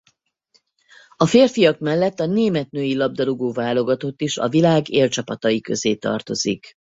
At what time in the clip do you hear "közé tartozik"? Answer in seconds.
5.61-6.71